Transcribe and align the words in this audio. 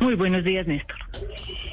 Muy 0.00 0.14
buenos 0.14 0.42
días, 0.44 0.66
Néstor. 0.66 0.96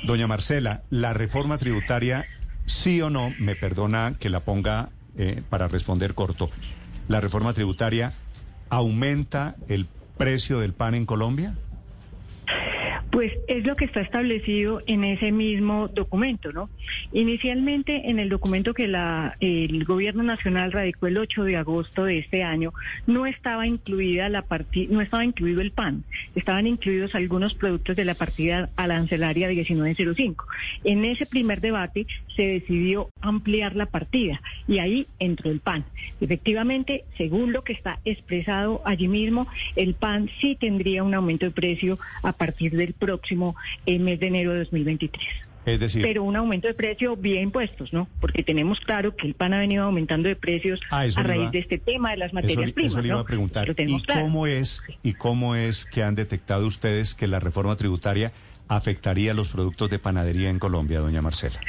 Doña 0.03 0.27
Marcela, 0.27 0.83
la 0.89 1.13
reforma 1.13 1.57
tributaria, 1.57 2.25
sí 2.65 3.01
o 3.01 3.09
no, 3.09 3.33
me 3.39 3.55
perdona 3.55 4.15
que 4.19 4.29
la 4.29 4.41
ponga 4.41 4.89
eh, 5.17 5.41
para 5.49 5.69
responder 5.69 6.13
corto, 6.13 6.49
¿la 7.07 7.21
reforma 7.21 7.53
tributaria 7.53 8.13
aumenta 8.69 9.55
el 9.69 9.87
precio 10.17 10.59
del 10.59 10.73
pan 10.73 10.93
en 10.93 11.05
Colombia? 11.05 11.55
Pues 13.11 13.31
es 13.47 13.65
lo 13.65 13.75
que 13.75 13.85
está 13.85 14.01
establecido 14.01 14.81
en 14.85 15.03
ese 15.03 15.31
mismo 15.31 15.87
documento, 15.87 16.51
¿no? 16.51 16.69
Inicialmente, 17.13 18.09
en 18.09 18.19
el 18.19 18.29
documento 18.29 18.73
que 18.73 18.87
la, 18.87 19.35
el 19.39 19.83
Gobierno 19.85 20.23
Nacional 20.23 20.71
radicó 20.71 21.07
el 21.07 21.17
8 21.17 21.43
de 21.43 21.57
agosto 21.57 22.05
de 22.05 22.19
este 22.19 22.43
año, 22.43 22.73
no 23.05 23.25
estaba 23.25 23.65
incluida 23.65 24.29
la 24.29 24.45
no 24.89 25.01
estaba 25.01 25.25
incluido 25.25 25.61
el 25.61 25.71
pan, 25.71 26.03
estaban 26.35 26.67
incluidos 26.67 27.15
algunos 27.15 27.53
productos 27.53 27.95
de 27.95 28.05
la 28.05 28.13
partida 28.13 28.69
arancelaria 28.75 29.47
1905. 29.47 30.45
En 30.83 31.05
ese 31.05 31.25
primer 31.25 31.61
debate 31.61 32.07
se 32.35 32.43
decidió 32.43 33.09
ampliar 33.21 33.75
la 33.75 33.85
partida 33.85 34.41
y 34.67 34.79
ahí 34.79 35.07
entró 35.19 35.51
el 35.51 35.59
pan. 35.59 35.85
Efectivamente, 36.21 37.03
según 37.17 37.51
lo 37.51 37.63
que 37.63 37.73
está 37.73 37.99
expresado 38.05 38.81
allí 38.85 39.07
mismo, 39.07 39.47
el 39.75 39.93
pan 39.93 40.29
sí 40.39 40.55
tendría 40.55 41.03
un 41.03 41.13
aumento 41.13 41.45
de 41.45 41.51
precio 41.51 41.99
a 42.23 42.33
partir 42.33 42.75
del 42.75 42.93
próximo 42.97 43.55
eh, 43.85 43.99
mes 43.99 44.19
de 44.19 44.27
enero 44.27 44.51
de 44.53 44.59
2023. 44.59 45.25
Es 45.65 45.81
decir, 45.81 46.01
pero 46.01 46.23
un 46.23 46.33
aumento 46.37 46.67
de 46.69 46.73
precio 46.73 47.17
vía 47.17 47.41
impuestos, 47.41 47.91
¿no? 47.91 48.07
Porque 48.21 48.41
tenemos 48.41 48.79
claro 48.79 49.15
que 49.17 49.27
el 49.27 49.33
pan 49.33 49.53
ha 49.53 49.59
venido 49.59 49.83
aumentando 49.83 50.29
de 50.29 50.37
precios 50.37 50.79
Ah, 50.89 51.01
a 51.13 51.23
raíz 51.23 51.41
iba- 51.41 51.51
de 51.51 51.59
este 51.59 51.77
tema 51.77 52.11
de 52.11 52.17
las 52.17 52.33
materias 52.33 52.63
eso, 52.67 52.73
primas. 52.73 52.93
eso 52.93 53.01
le 53.01 53.07
iba 53.09 53.15
¿no? 53.17 53.21
a 53.21 53.25
preguntar. 53.25 53.65
Lo 53.67 53.73
¿Y 53.73 53.75
tenemos 53.75 54.03
claro. 54.03 54.21
cómo 54.21 54.47
es 54.47 54.81
y 55.03 55.13
cómo 55.13 55.55
es 55.55 55.85
que 55.85 56.03
han 56.03 56.15
detectado 56.15 56.65
ustedes 56.65 57.13
que 57.15 57.27
la 57.27 57.41
reforma 57.41 57.75
tributaria 57.75 58.31
afectaría 58.69 59.33
los 59.33 59.49
productos 59.49 59.89
de 59.89 59.99
panadería 59.99 60.49
en 60.49 60.59
Colombia, 60.59 60.99
doña 60.99 61.21
Marcela? 61.21 61.59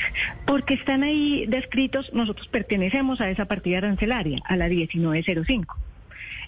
Porque 0.47 0.75
están 0.75 1.03
ahí 1.03 1.47
descritos, 1.49 2.13
nosotros 2.13 2.47
pertenecemos 2.49 3.21
a 3.21 3.29
esa 3.31 3.47
partida 3.47 3.79
arancelaria, 3.79 4.39
a 4.45 4.57
la 4.57 4.69
1905. 4.69 5.77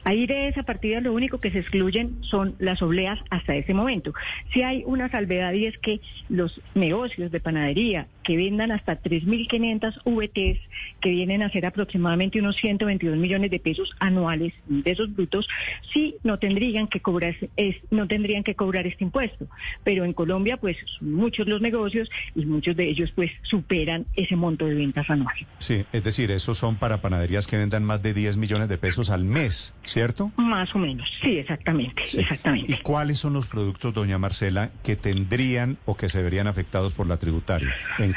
Ahí 0.04 0.26
de 0.26 0.48
esa 0.48 0.62
partida 0.62 1.00
lo 1.00 1.12
único 1.12 1.38
que 1.38 1.50
se 1.50 1.58
excluyen 1.58 2.16
son 2.22 2.54
las 2.58 2.82
obleas 2.82 3.18
hasta 3.30 3.54
ese 3.54 3.74
momento. 3.74 4.12
Si 4.52 4.62
hay 4.62 4.82
una 4.86 5.10
salvedad 5.10 5.52
y 5.52 5.66
es 5.66 5.76
que 5.78 6.00
los 6.28 6.60
negocios 6.74 7.30
de 7.30 7.40
panadería 7.40 8.06
que 8.22 8.36
vendan 8.36 8.70
hasta 8.72 9.00
3.500 9.00 10.02
VTs, 10.04 10.60
que 11.00 11.10
vienen 11.10 11.42
a 11.42 11.50
ser 11.50 11.66
aproximadamente 11.66 12.38
unos 12.40 12.56
122 12.56 13.16
millones 13.16 13.50
de 13.50 13.58
pesos 13.60 13.90
anuales 13.98 14.52
de 14.68 14.90
esos 14.90 15.14
brutos, 15.14 15.48
sí 15.92 16.16
no 16.22 16.38
tendrían 16.38 16.86
que 16.88 17.00
cobrar 17.00 17.34
es, 17.56 17.76
no 17.90 18.06
tendrían 18.06 18.42
que 18.42 18.54
cobrar 18.54 18.86
este 18.86 19.04
impuesto. 19.04 19.46
Pero 19.84 20.04
en 20.04 20.12
Colombia, 20.12 20.56
pues 20.56 20.76
son 20.98 21.12
muchos 21.14 21.46
los 21.46 21.60
negocios 21.60 22.10
y 22.34 22.44
muchos 22.44 22.76
de 22.76 22.88
ellos 22.88 23.10
pues 23.14 23.30
superan 23.42 24.06
ese 24.16 24.36
monto 24.36 24.66
de 24.66 24.74
ventas 24.74 25.08
anuales. 25.10 25.46
Sí, 25.58 25.84
es 25.92 26.04
decir, 26.04 26.30
esos 26.30 26.58
son 26.58 26.76
para 26.76 27.00
panaderías 27.00 27.46
que 27.46 27.56
vendan 27.56 27.84
más 27.84 28.02
de 28.02 28.14
10 28.14 28.36
millones 28.36 28.68
de 28.68 28.78
pesos 28.78 29.10
al 29.10 29.24
mes, 29.24 29.74
¿cierto? 29.84 30.32
Más 30.36 30.74
o 30.74 30.78
menos, 30.78 31.08
sí, 31.22 31.38
exactamente, 31.38 32.02
Sí. 32.06 32.20
exactamente. 32.20 32.72
¿Y 32.72 32.76
cuáles 32.78 33.18
son 33.18 33.32
los 33.32 33.46
productos, 33.46 33.94
doña 33.94 34.18
Marcela, 34.18 34.70
que 34.84 34.96
tendrían 34.96 35.78
o 35.84 35.96
que 35.96 36.08
se 36.08 36.22
verían 36.22 36.46
afectados 36.46 36.92
por 36.92 37.06
la 37.06 37.16
tributaria 37.16 37.74
en 37.98 38.12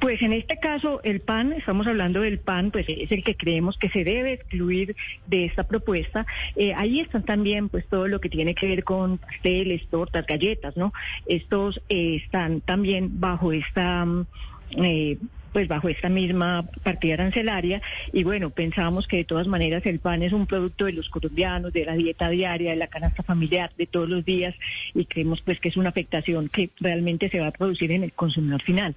Pues 0.00 0.20
en 0.22 0.32
este 0.32 0.58
caso, 0.58 1.00
el 1.04 1.20
pan, 1.20 1.52
estamos 1.52 1.86
hablando 1.86 2.20
del 2.20 2.38
pan, 2.38 2.70
pues 2.70 2.86
es 2.88 3.12
el 3.12 3.22
que 3.22 3.36
creemos 3.36 3.78
que 3.78 3.88
se 3.90 4.04
debe 4.04 4.32
excluir 4.32 4.96
de 5.26 5.44
esta 5.44 5.64
propuesta. 5.64 6.26
Eh, 6.56 6.74
ahí 6.74 7.00
están 7.00 7.24
también, 7.24 7.68
pues 7.68 7.86
todo 7.86 8.08
lo 8.08 8.20
que 8.20 8.28
tiene 8.28 8.54
que 8.54 8.66
ver 8.66 8.84
con 8.84 9.18
pasteles, 9.18 9.86
tortas, 9.88 10.26
galletas, 10.26 10.76
¿no? 10.76 10.92
Estos 11.26 11.80
eh, 11.88 12.20
están 12.24 12.60
también 12.60 13.20
bajo 13.20 13.52
esta. 13.52 14.04
mm, 14.04 14.26
eh, 14.76 15.18
pues 15.54 15.68
bajo 15.68 15.88
esta 15.88 16.08
misma 16.08 16.68
partida 16.82 17.14
arancelaria 17.14 17.80
y 18.12 18.24
bueno, 18.24 18.50
pensábamos 18.50 19.06
que 19.06 19.18
de 19.18 19.24
todas 19.24 19.46
maneras 19.46 19.86
el 19.86 20.00
pan 20.00 20.24
es 20.24 20.32
un 20.32 20.46
producto 20.46 20.86
de 20.86 20.92
los 20.92 21.08
colombianos, 21.08 21.72
de 21.72 21.84
la 21.84 21.94
dieta 21.94 22.28
diaria, 22.28 22.72
de 22.72 22.76
la 22.76 22.88
canasta 22.88 23.22
familiar, 23.22 23.70
de 23.78 23.86
todos 23.86 24.08
los 24.08 24.24
días 24.24 24.54
y 24.94 25.04
creemos 25.04 25.40
pues 25.42 25.60
que 25.60 25.68
es 25.68 25.76
una 25.76 25.90
afectación 25.90 26.48
que 26.48 26.70
realmente 26.80 27.30
se 27.30 27.38
va 27.38 27.46
a 27.46 27.52
producir 27.52 27.92
en 27.92 28.02
el 28.02 28.12
consumidor 28.12 28.62
final, 28.62 28.96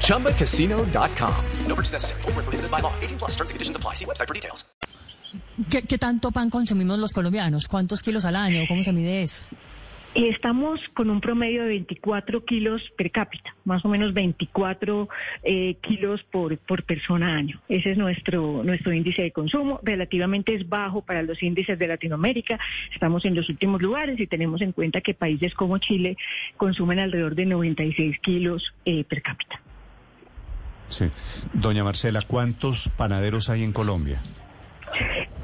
ChumbaCasino.com. 0.00 1.34
No 1.66 1.74
purchase 1.74 1.92
necessary. 1.92 2.22
Void 2.22 2.36
were 2.36 2.42
prohibited 2.42 2.70
by 2.70 2.80
law. 2.80 2.92
18 3.02 3.18
plus. 3.18 3.32
Terms 3.32 3.50
and 3.50 3.56
conditions 3.56 3.76
apply. 3.76 3.94
See 3.94 4.06
website 4.06 4.28
for 4.28 4.34
details. 4.34 4.64
¿Qué, 5.70 5.82
qué 5.82 5.98
tanto 5.98 6.30
pan 6.32 6.50
consumimos 6.50 6.98
los 6.98 7.12
colombianos? 7.12 7.68
¿Cuántos 7.68 8.02
kilos 8.02 8.24
al 8.24 8.36
año? 8.36 8.62
¿Cómo 8.68 8.82
se 8.82 8.92
mide 8.92 9.22
eso? 9.22 9.42
Y 10.14 10.28
Estamos 10.28 10.80
con 10.94 11.10
un 11.10 11.20
promedio 11.20 11.62
de 11.62 11.68
24 11.68 12.44
kilos 12.44 12.82
per 12.96 13.10
cápita, 13.10 13.56
más 13.64 13.84
o 13.84 13.88
menos 13.88 14.14
24 14.14 15.08
eh, 15.42 15.74
kilos 15.80 16.22
por, 16.30 16.56
por 16.58 16.84
persona 16.84 17.34
año. 17.34 17.60
Ese 17.68 17.90
es 17.90 17.98
nuestro, 17.98 18.62
nuestro 18.62 18.92
índice 18.92 19.22
de 19.22 19.32
consumo. 19.32 19.80
Relativamente 19.82 20.54
es 20.54 20.68
bajo 20.68 21.02
para 21.02 21.22
los 21.22 21.42
índices 21.42 21.78
de 21.80 21.88
Latinoamérica. 21.88 22.60
Estamos 22.92 23.24
en 23.24 23.34
los 23.34 23.48
últimos 23.48 23.82
lugares 23.82 24.20
y 24.20 24.28
tenemos 24.28 24.60
en 24.60 24.70
cuenta 24.70 25.00
que 25.00 25.14
países 25.14 25.52
como 25.54 25.78
Chile 25.78 26.16
consumen 26.56 27.00
alrededor 27.00 27.34
de 27.34 27.46
96 27.46 28.18
kilos 28.20 28.72
eh, 28.84 29.02
per 29.02 29.20
cápita. 29.20 29.60
Sí. 30.90 31.06
Doña 31.52 31.82
Marcela, 31.82 32.22
¿cuántos 32.22 32.88
panaderos 32.96 33.50
hay 33.50 33.64
en 33.64 33.72
Colombia? 33.72 34.20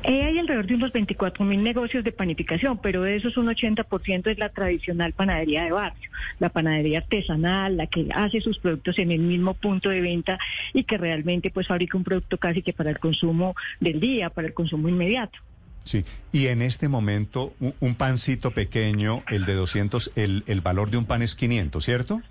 Eh, 0.03 0.22
hay 0.22 0.38
alrededor 0.38 0.66
de 0.66 0.75
unos 0.77 0.93
24 0.93 1.44
mil 1.44 1.62
negocios 1.62 2.03
de 2.03 2.12
panificación, 2.12 2.78
pero 2.78 3.03
de 3.03 3.16
esos 3.16 3.37
un 3.37 3.49
80% 3.49 4.31
es 4.31 4.38
la 4.38 4.49
tradicional 4.49 5.12
panadería 5.12 5.65
de 5.65 5.72
barrio, 5.72 6.11
la 6.38 6.49
panadería 6.49 6.99
artesanal, 7.00 7.77
la 7.77 7.87
que 7.87 8.09
hace 8.15 8.41
sus 8.41 8.59
productos 8.59 8.99
en 8.99 9.12
el 9.12 9.21
mismo 9.21 9.53
punto 9.55 9.91
de 9.91 10.00
venta 10.00 10.39
y 10.72 10.84
que 10.84 10.97
realmente 10.97 11.50
pues 11.50 11.66
fabrica 11.66 11.99
un 11.99 12.05
producto 12.05 12.39
casi 12.39 12.62
que 12.62 12.72
para 12.72 12.91
el 12.91 12.99
consumo 12.99 13.55
del 13.78 14.00
día, 14.00 14.31
para 14.31 14.49
el 14.49 14.55
consumo 14.55 14.89
inmediato. 14.89 15.39
Sí. 15.84 16.05
Y 16.33 16.47
en 16.47 16.62
este 16.62 16.89
momento, 16.89 17.55
un, 17.59 17.75
un 17.81 17.94
pancito 17.94 18.53
pequeño, 18.53 19.22
el 19.28 19.45
de 19.45 19.54
200, 19.54 20.13
el, 20.15 20.45
el 20.47 20.60
valor 20.60 20.91
de 20.91 20.98
un 20.98 21.04
pan 21.04 21.22
es 21.22 21.34
500, 21.34 21.84
¿cierto? 21.84 22.22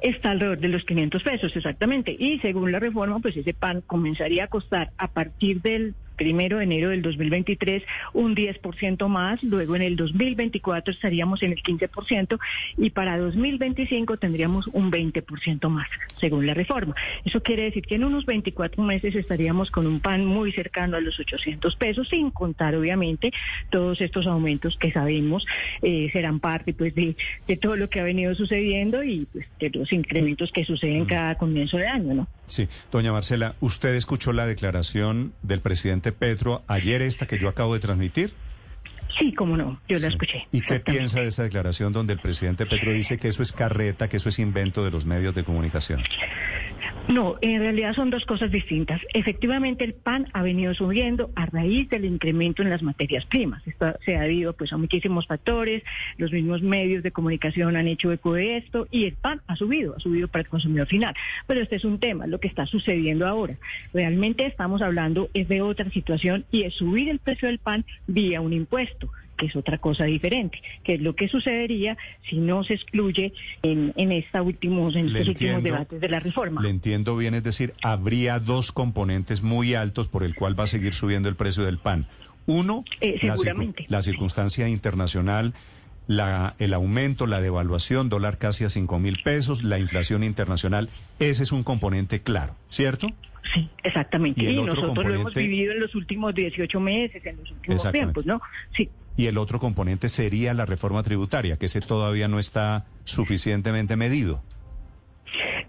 Está 0.00 0.30
alrededor 0.30 0.58
de 0.58 0.68
los 0.68 0.84
500 0.84 1.22
pesos, 1.22 1.54
exactamente. 1.54 2.16
Y 2.18 2.38
según 2.38 2.72
la 2.72 2.78
reforma, 2.78 3.18
pues 3.20 3.36
ese 3.36 3.54
pan 3.54 3.82
comenzaría 3.86 4.44
a 4.44 4.46
costar 4.48 4.92
a 4.98 5.08
partir 5.08 5.60
del 5.62 5.94
primero 6.16 6.58
de 6.58 6.64
enero 6.64 6.90
del 6.90 7.02
2023 7.02 7.82
un 8.12 8.34
10% 8.34 9.08
más, 9.08 9.42
luego 9.42 9.76
en 9.76 9.82
el 9.82 9.96
2024 9.96 10.92
estaríamos 10.92 11.42
en 11.42 11.52
el 11.52 11.62
15% 11.62 12.38
y 12.78 12.90
para 12.90 13.18
2025 13.18 14.16
tendríamos 14.16 14.66
un 14.68 14.90
20% 14.90 15.68
más, 15.68 15.88
según 16.18 16.46
la 16.46 16.54
reforma. 16.54 16.94
Eso 17.24 17.42
quiere 17.42 17.64
decir 17.64 17.84
que 17.86 17.96
en 17.96 18.04
unos 18.04 18.26
24 18.26 18.82
meses 18.82 19.14
estaríamos 19.14 19.70
con 19.70 19.86
un 19.86 20.00
pan 20.00 20.24
muy 20.24 20.52
cercano 20.52 20.96
a 20.96 21.00
los 21.00 21.18
800 21.18 21.76
pesos, 21.76 22.08
sin 22.08 22.30
contar 22.30 22.74
obviamente 22.74 23.32
todos 23.70 24.00
estos 24.00 24.26
aumentos 24.26 24.76
que 24.78 24.92
sabemos 24.92 25.46
eh, 25.82 26.08
serán 26.12 26.40
parte 26.40 26.72
pues 26.72 26.94
de, 26.94 27.16
de 27.46 27.56
todo 27.56 27.76
lo 27.76 27.88
que 27.88 28.00
ha 28.00 28.04
venido 28.04 28.34
sucediendo 28.34 29.02
y 29.02 29.26
pues, 29.32 29.46
de 29.58 29.70
los 29.70 29.92
incrementos 29.92 30.50
que 30.52 30.64
suceden 30.64 31.04
cada 31.04 31.36
comienzo 31.36 31.76
de 31.76 31.86
año, 31.86 32.14
¿no? 32.14 32.28
Sí. 32.46 32.68
Doña 32.90 33.12
Marcela, 33.12 33.54
¿usted 33.60 33.94
escuchó 33.94 34.32
la 34.32 34.46
declaración 34.46 35.32
del 35.42 35.60
presidente 35.60 36.01
Petro 36.10 36.64
ayer, 36.66 37.02
esta 37.02 37.26
que 37.26 37.38
yo 37.38 37.48
acabo 37.48 37.74
de 37.74 37.80
transmitir? 37.80 38.34
Sí, 39.18 39.32
cómo 39.34 39.56
no, 39.56 39.78
yo 39.88 39.98
la 39.98 40.08
escuché. 40.08 40.48
¿Y 40.50 40.62
qué 40.62 40.80
piensa 40.80 41.20
de 41.20 41.28
esa 41.28 41.42
declaración 41.42 41.92
donde 41.92 42.14
el 42.14 42.18
presidente 42.18 42.66
Petro 42.66 42.92
dice 42.92 43.18
que 43.18 43.28
eso 43.28 43.42
es 43.42 43.52
carreta, 43.52 44.08
que 44.08 44.16
eso 44.16 44.30
es 44.30 44.38
invento 44.38 44.84
de 44.84 44.90
los 44.90 45.04
medios 45.04 45.34
de 45.34 45.44
comunicación? 45.44 46.02
No, 47.08 47.36
en 47.40 47.60
realidad 47.60 47.94
son 47.94 48.10
dos 48.10 48.24
cosas 48.24 48.50
distintas. 48.50 49.00
Efectivamente, 49.12 49.84
el 49.84 49.92
pan 49.92 50.28
ha 50.32 50.42
venido 50.42 50.72
subiendo 50.72 51.30
a 51.34 51.46
raíz 51.46 51.88
del 51.90 52.04
incremento 52.04 52.62
en 52.62 52.70
las 52.70 52.82
materias 52.82 53.26
primas. 53.26 53.66
Esto 53.66 53.94
se 54.04 54.16
ha 54.16 54.22
debido 54.22 54.52
pues, 54.52 54.72
a 54.72 54.76
muchísimos 54.76 55.26
factores, 55.26 55.82
los 56.16 56.32
mismos 56.32 56.62
medios 56.62 57.02
de 57.02 57.10
comunicación 57.10 57.76
han 57.76 57.88
hecho 57.88 58.12
eco 58.12 58.34
de 58.34 58.56
esto 58.56 58.86
y 58.90 59.04
el 59.06 59.14
pan 59.14 59.40
ha 59.48 59.56
subido, 59.56 59.94
ha 59.96 60.00
subido 60.00 60.28
para 60.28 60.42
el 60.42 60.48
consumidor 60.48 60.86
final. 60.86 61.14
Pero 61.46 61.60
este 61.60 61.76
es 61.76 61.84
un 61.84 61.98
tema, 61.98 62.26
lo 62.26 62.38
que 62.38 62.48
está 62.48 62.66
sucediendo 62.66 63.26
ahora. 63.26 63.56
Realmente 63.92 64.46
estamos 64.46 64.80
hablando 64.80 65.28
es 65.34 65.48
de 65.48 65.60
otra 65.60 65.90
situación 65.90 66.44
y 66.50 66.62
es 66.62 66.74
subir 66.74 67.08
el 67.08 67.18
precio 67.18 67.48
del 67.48 67.58
pan 67.58 67.84
vía 68.06 68.40
un 68.40 68.52
impuesto 68.52 69.10
que 69.42 69.48
es 69.48 69.56
otra 69.56 69.78
cosa 69.78 70.04
diferente, 70.04 70.62
que 70.84 70.94
es 70.94 71.00
lo 71.00 71.16
que 71.16 71.26
sucedería 71.26 71.98
si 72.30 72.36
no 72.36 72.62
se 72.62 72.74
excluye 72.74 73.32
en, 73.64 73.92
en, 73.96 74.12
esta 74.12 74.40
últimos, 74.40 74.94
en 74.94 75.06
estos 75.06 75.26
últimos 75.26 75.62
debates 75.64 76.00
de 76.00 76.08
la 76.08 76.20
reforma. 76.20 76.62
Le 76.62 76.68
entiendo 76.68 77.16
bien, 77.16 77.34
es 77.34 77.42
decir, 77.42 77.74
habría 77.82 78.38
dos 78.38 78.70
componentes 78.70 79.42
muy 79.42 79.74
altos 79.74 80.06
por 80.06 80.22
el 80.22 80.36
cual 80.36 80.58
va 80.58 80.64
a 80.64 80.66
seguir 80.68 80.94
subiendo 80.94 81.28
el 81.28 81.34
precio 81.34 81.64
del 81.64 81.78
pan. 81.78 82.06
Uno, 82.46 82.84
Eh, 83.00 83.18
la, 83.22 83.34
circun- 83.34 83.38
seguramente. 83.38 83.84
la 83.88 84.02
circunstancia 84.02 84.68
internacional, 84.68 85.54
la, 86.06 86.54
el 86.60 86.72
aumento, 86.72 87.26
la 87.26 87.40
devaluación, 87.40 88.08
dólar 88.08 88.38
casi 88.38 88.62
a 88.62 88.70
cinco 88.70 89.00
mil 89.00 89.18
pesos, 89.24 89.64
la 89.64 89.80
inflación 89.80 90.22
internacional, 90.22 90.88
ese 91.18 91.42
es 91.42 91.50
un 91.50 91.64
componente 91.64 92.22
claro, 92.22 92.54
¿cierto? 92.68 93.08
Sí, 93.54 93.68
exactamente. 93.82 94.40
Y 94.40 94.54
nosotros 94.54 95.04
lo 95.04 95.14
hemos 95.16 95.34
vivido 95.34 95.72
en 95.72 95.80
los 95.80 95.96
últimos 95.96 96.32
18 96.32 96.78
meses, 96.78 97.26
en 97.26 97.38
los 97.38 97.50
últimos 97.50 97.90
tiempos, 97.90 98.24
¿no? 98.24 98.40
Sí. 98.76 98.88
Y 99.16 99.26
el 99.26 99.38
otro 99.38 99.58
componente 99.60 100.08
sería 100.08 100.54
la 100.54 100.66
reforma 100.66 101.02
tributaria, 101.02 101.56
que 101.56 101.66
ese 101.66 101.80
todavía 101.80 102.28
no 102.28 102.38
está 102.38 102.86
suficientemente 103.04 103.96
medido. 103.96 104.42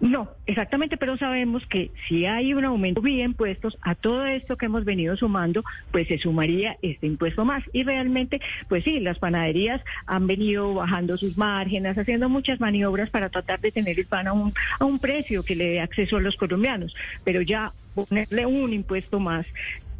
No, 0.00 0.28
exactamente, 0.46 0.96
pero 0.96 1.16
sabemos 1.16 1.64
que 1.66 1.90
si 2.08 2.26
hay 2.26 2.52
un 2.52 2.64
aumento 2.64 3.00
vía 3.00 3.24
impuestos 3.24 3.78
a 3.80 3.94
todo 3.94 4.26
esto 4.26 4.56
que 4.56 4.66
hemos 4.66 4.84
venido 4.84 5.16
sumando, 5.16 5.64
pues 5.90 6.08
se 6.08 6.18
sumaría 6.18 6.76
este 6.82 7.06
impuesto 7.06 7.44
más. 7.44 7.62
Y 7.72 7.84
realmente, 7.84 8.40
pues 8.68 8.84
sí, 8.84 9.00
las 9.00 9.18
panaderías 9.18 9.80
han 10.06 10.26
venido 10.26 10.74
bajando 10.74 11.16
sus 11.16 11.38
márgenes, 11.38 11.96
haciendo 11.96 12.28
muchas 12.28 12.60
maniobras 12.60 13.08
para 13.10 13.30
tratar 13.30 13.60
de 13.60 13.72
tener 13.72 13.98
el 13.98 14.06
pan 14.06 14.26
a 14.26 14.32
un, 14.32 14.52
a 14.78 14.84
un 14.84 14.98
precio 14.98 15.42
que 15.42 15.56
le 15.56 15.70
dé 15.70 15.80
acceso 15.80 16.16
a 16.16 16.20
los 16.20 16.36
colombianos. 16.36 16.94
Pero 17.24 17.40
ya 17.40 17.72
ponerle 17.94 18.46
un 18.46 18.72
impuesto 18.72 19.20
más. 19.20 19.46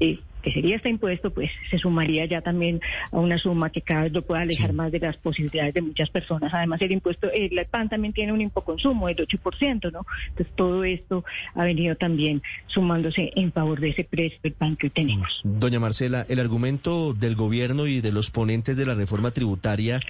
eh, 0.00 0.18
que 0.44 0.52
sería 0.52 0.76
este 0.76 0.90
impuesto, 0.90 1.32
pues 1.32 1.50
se 1.70 1.78
sumaría 1.78 2.26
ya 2.26 2.42
también 2.42 2.80
a 3.10 3.18
una 3.18 3.38
suma 3.38 3.70
que 3.70 3.80
cada 3.80 4.02
vez 4.02 4.12
lo 4.12 4.22
pueda 4.22 4.42
alejar 4.42 4.74
más 4.74 4.92
de 4.92 5.00
las 5.00 5.16
posibilidades 5.16 5.72
de 5.72 5.80
muchas 5.80 6.10
personas. 6.10 6.52
Además, 6.52 6.82
el 6.82 6.92
impuesto, 6.92 7.30
el 7.32 7.64
pan 7.66 7.88
también 7.88 8.12
tiene 8.12 8.32
un 8.32 8.42
impoconsumo 8.42 9.08
del 9.08 9.16
8%, 9.16 9.90
¿no? 9.90 10.04
Entonces, 10.28 10.54
todo 10.54 10.84
esto 10.84 11.24
ha 11.54 11.64
venido 11.64 11.96
también 11.96 12.42
sumándose 12.66 13.32
en 13.34 13.52
favor 13.52 13.80
de 13.80 13.88
ese 13.88 14.04
precio 14.04 14.38
del 14.42 14.52
pan 14.52 14.76
que 14.76 14.88
hoy 14.88 14.90
tenemos. 14.90 15.40
Doña 15.44 15.80
Marcela, 15.80 16.26
el 16.28 16.38
argumento 16.38 17.14
del 17.14 17.36
gobierno 17.36 17.86
y 17.86 18.02
de 18.02 18.12
los 18.12 18.30
ponentes 18.30 18.76
de 18.76 18.84
la 18.84 18.94
reforma 18.94 19.30
tributaria 19.30 20.00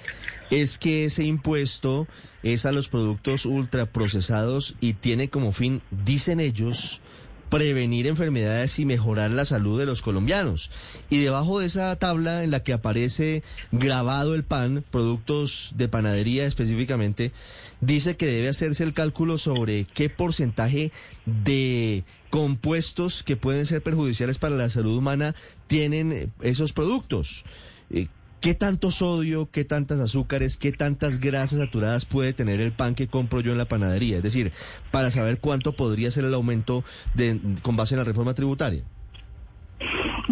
es 0.51 0.79
que 0.79 1.05
ese 1.05 1.25
impuesto 1.25 2.09
es 2.43 2.67
a 2.67 2.73
los 2.73 2.89
productos 2.89 3.47
ultraprocesados 3.47 4.75
y 4.81 4.95
tiene 4.95 5.29
como 5.29 5.53
fin, 5.53 5.81
dicen 5.91 6.41
ellos, 6.41 7.01
prevenir 7.51 8.07
enfermedades 8.07 8.79
y 8.79 8.87
mejorar 8.87 9.31
la 9.31 9.45
salud 9.45 9.79
de 9.79 9.87
los 9.87 10.03
colombianos. 10.03 10.71
Y 11.11 11.21
debajo 11.21 11.61
de 11.61 11.67
esa 11.67 11.95
tabla 11.97 12.45
en 12.45 12.51
la 12.51 12.63
que 12.63 12.73
aparece 12.73 13.43
grabado 13.73 14.35
el 14.35 14.45
pan, 14.45 14.85
productos 14.91 15.73
de 15.77 15.89
panadería 15.89 16.47
específicamente, 16.47 17.33
dice 17.81 18.17
que 18.17 18.27
debe 18.27 18.49
hacerse 18.49 18.85
el 18.85 18.95
cálculo 18.95 19.39
sobre 19.39 19.85
qué 19.85 20.09
porcentaje 20.09 20.93
de 21.27 22.05
compuestos 22.31 23.23
que 23.23 23.37
pueden 23.37 23.67
ser 23.67 23.83
perjudiciales 23.83 24.39
para 24.39 24.57
la 24.57 24.69
salud 24.69 24.97
humana 24.97 25.35
tienen 25.69 26.13
eh, 26.13 26.29
esos 26.43 26.73
productos. 26.73 27.45
¿Qué 28.45 28.53
tanto 28.53 28.91
sodio, 28.91 29.49
qué 29.51 29.65
tantas 29.65 30.01
azúcares, 30.01 30.59
qué 30.59 30.71
tantas 30.71 31.19
grasas 31.19 31.61
saturadas 31.61 32.05
puede 32.05 32.35
tener 32.35 32.61
el 32.61 32.73
pan 32.73 32.95
que 32.95 33.09
compro 33.09 33.41
yo 33.41 33.53
en 33.53 33.57
la 33.57 33.65
panadería? 33.65 34.19
Es 34.19 34.23
decir, 34.23 34.53
para 34.91 35.11
saber 35.11 35.39
cuánto 35.41 35.73
podría 35.73 36.11
ser 36.11 36.27
el 36.27 36.35
aumento 36.35 36.85
de, 37.15 37.41
con 37.63 37.75
base 37.75 37.95
en 37.95 38.01
la 38.01 38.05
reforma 38.05 38.35
tributaria. 38.35 38.85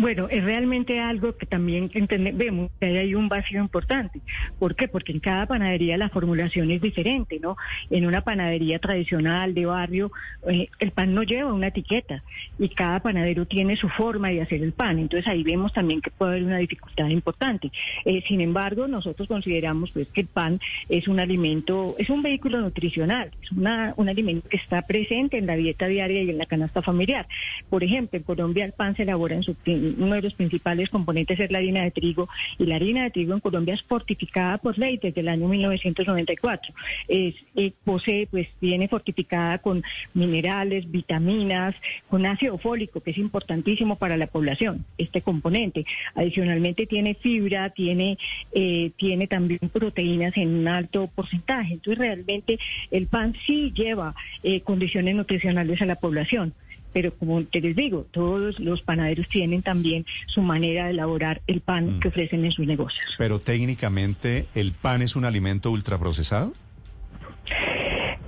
Bueno, 0.02 0.26
es 0.28 0.42
realmente 0.42 0.98
algo 0.98 1.36
que 1.36 1.46
también 1.46 1.88
vemos 2.34 2.72
que 2.80 2.86
hay 2.86 3.14
un 3.14 3.28
vacío 3.28 3.60
importante. 3.60 4.20
¿Por 4.58 4.74
qué? 4.74 4.88
Porque 4.88 5.12
en 5.12 5.20
cada 5.20 5.46
panadería 5.46 5.96
la 5.96 6.08
formulación 6.08 6.72
es 6.72 6.82
diferente, 6.82 7.38
¿no? 7.38 7.56
En 7.88 8.04
una 8.04 8.22
panadería 8.22 8.80
tradicional 8.80 9.54
de 9.54 9.64
barrio, 9.64 10.10
eh, 10.48 10.66
el 10.80 10.90
pan 10.90 11.14
no 11.14 11.22
lleva 11.22 11.54
una 11.54 11.68
etiqueta 11.68 12.24
y 12.58 12.68
cada 12.70 12.98
panadero 12.98 13.46
tiene 13.46 13.76
su 13.76 13.88
forma 13.88 14.30
de 14.30 14.42
hacer 14.42 14.60
el 14.64 14.72
pan. 14.72 14.98
Entonces 14.98 15.28
ahí 15.28 15.44
vemos 15.44 15.72
también 15.72 16.00
que 16.00 16.10
puede 16.10 16.32
haber 16.32 16.44
una 16.46 16.58
dificultad 16.58 17.06
importante. 17.06 17.70
Eh, 18.04 18.24
sin 18.26 18.40
embargo, 18.40 18.88
nosotros 18.88 19.28
consideramos 19.28 19.92
pues 19.92 20.08
que 20.08 20.22
el 20.22 20.26
pan 20.26 20.58
es 20.88 21.06
un 21.06 21.20
alimento, 21.20 21.94
es 21.96 22.10
un 22.10 22.22
vehículo 22.22 22.60
nutricional, 22.60 23.30
es 23.40 23.52
una, 23.52 23.94
un 23.96 24.08
alimento 24.08 24.48
que 24.48 24.56
está 24.56 24.82
presente 24.82 25.38
en 25.38 25.46
la 25.46 25.54
dieta 25.54 25.86
diaria 25.86 26.24
y 26.24 26.30
en 26.30 26.38
la 26.38 26.46
canasta 26.46 26.82
familiar. 26.82 27.28
Por 27.70 27.84
ejemplo, 27.84 28.18
en 28.18 28.24
Colombia 28.24 28.64
el 28.64 28.72
pan 28.72 28.96
se 28.96 29.04
elabora 29.04 29.36
en 29.36 29.44
su 29.44 29.54
uno 29.98 30.14
de 30.14 30.22
los 30.22 30.34
principales 30.34 30.90
componentes 30.90 31.38
es 31.38 31.50
la 31.50 31.58
harina 31.58 31.82
de 31.82 31.90
trigo 31.90 32.28
y 32.58 32.66
la 32.66 32.76
harina 32.76 33.04
de 33.04 33.10
trigo 33.10 33.34
en 33.34 33.40
Colombia 33.40 33.74
es 33.74 33.82
fortificada 33.82 34.58
por 34.58 34.78
ley 34.78 34.98
desde 35.02 35.20
el 35.20 35.28
año 35.28 35.48
1994. 35.48 36.74
Es, 37.08 37.34
eh, 37.56 37.72
posee, 37.84 38.26
pues 38.26 38.48
viene 38.60 38.88
fortificada 38.88 39.58
con 39.58 39.82
minerales, 40.14 40.90
vitaminas, 40.90 41.74
con 42.08 42.26
ácido 42.26 42.58
fólico, 42.58 43.00
que 43.00 43.10
es 43.10 43.18
importantísimo 43.18 43.96
para 43.96 44.16
la 44.16 44.26
población, 44.26 44.84
este 44.98 45.22
componente. 45.22 45.84
Adicionalmente 46.14 46.86
tiene 46.86 47.14
fibra, 47.14 47.70
tiene, 47.70 48.18
eh, 48.52 48.90
tiene 48.96 49.26
también 49.26 49.60
proteínas 49.72 50.36
en 50.36 50.54
un 50.54 50.68
alto 50.68 51.08
porcentaje. 51.14 51.74
Entonces 51.74 51.98
realmente 51.98 52.58
el 52.90 53.06
pan 53.06 53.34
sí 53.46 53.72
lleva 53.74 54.14
eh, 54.42 54.60
condiciones 54.60 55.14
nutricionales 55.14 55.80
a 55.82 55.86
la 55.86 55.96
población 55.96 56.54
pero 56.92 57.12
como 57.14 57.42
te 57.44 57.60
les 57.60 57.74
digo, 57.76 58.06
todos 58.10 58.58
los 58.60 58.82
panaderos 58.82 59.28
tienen 59.28 59.62
también 59.62 60.04
su 60.26 60.42
manera 60.42 60.84
de 60.84 60.90
elaborar 60.90 61.40
el 61.46 61.60
pan 61.60 61.96
Mm. 61.96 62.00
que 62.00 62.08
ofrecen 62.08 62.44
en 62.44 62.52
sus 62.52 62.66
negocios. 62.66 63.04
Pero 63.18 63.38
técnicamente, 63.38 64.46
¿el 64.54 64.72
pan 64.72 65.02
es 65.02 65.16
un 65.16 65.24
alimento 65.24 65.70
ultraprocesado? 65.70 66.52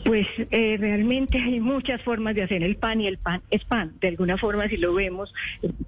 Pues 0.05 0.27
eh, 0.51 0.77
realmente 0.79 1.39
hay 1.41 1.61
muchas 1.61 2.03
formas 2.03 2.35
de 2.35 2.43
hacer 2.43 2.63
el 2.63 2.77
pan 2.77 3.01
y 3.01 3.07
el 3.07 3.17
pan 3.17 3.41
es 3.51 3.65
pan. 3.65 3.95
De 4.01 4.09
alguna 4.09 4.37
forma, 4.37 4.69
si 4.69 4.77
lo 4.77 4.93
vemos, 4.93 5.33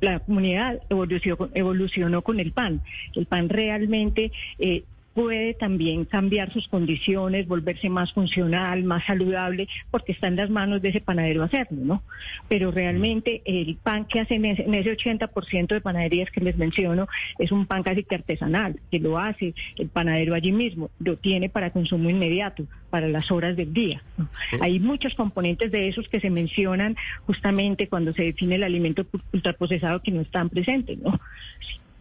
la 0.00 0.20
comunidad 0.20 0.80
evolucionó, 0.88 1.50
evolucionó 1.52 2.22
con 2.22 2.40
el 2.40 2.52
pan. 2.52 2.80
El 3.14 3.26
pan 3.26 3.50
realmente 3.50 4.32
eh, 4.58 4.84
puede 5.16 5.54
también 5.54 6.04
cambiar 6.04 6.52
sus 6.52 6.68
condiciones, 6.68 7.48
volverse 7.48 7.88
más 7.88 8.12
funcional, 8.12 8.84
más 8.84 9.02
saludable, 9.06 9.66
porque 9.90 10.12
está 10.12 10.26
en 10.28 10.36
las 10.36 10.50
manos 10.50 10.82
de 10.82 10.90
ese 10.90 11.00
panadero 11.00 11.42
hacerlo, 11.42 11.78
¿no? 11.82 12.02
Pero 12.50 12.70
realmente 12.70 13.40
el 13.46 13.76
pan 13.76 14.04
que 14.04 14.20
hacen 14.20 14.44
en 14.44 14.52
ese, 14.52 14.64
en 14.64 14.74
ese 14.74 14.94
80% 14.94 15.68
de 15.68 15.80
panaderías 15.80 16.30
que 16.30 16.42
les 16.42 16.58
menciono 16.58 17.08
es 17.38 17.50
un 17.50 17.64
pan 17.64 17.82
casi 17.82 18.04
que 18.04 18.14
artesanal, 18.14 18.78
que 18.90 18.98
lo 18.98 19.16
hace 19.16 19.54
el 19.78 19.88
panadero 19.88 20.34
allí 20.34 20.52
mismo, 20.52 20.90
lo 20.98 21.16
tiene 21.16 21.48
para 21.48 21.70
consumo 21.70 22.10
inmediato, 22.10 22.66
para 22.90 23.08
las 23.08 23.30
horas 23.30 23.56
del 23.56 23.72
día. 23.72 24.02
¿no? 24.18 24.28
Hay 24.60 24.78
muchos 24.80 25.14
componentes 25.14 25.72
de 25.72 25.88
esos 25.88 26.06
que 26.08 26.20
se 26.20 26.28
mencionan 26.28 26.94
justamente 27.24 27.88
cuando 27.88 28.12
se 28.12 28.24
define 28.24 28.56
el 28.56 28.64
alimento 28.64 29.06
ultraprocesado 29.32 30.02
que 30.02 30.10
no 30.10 30.20
están 30.20 30.50
presentes, 30.50 30.98
¿no? 30.98 31.18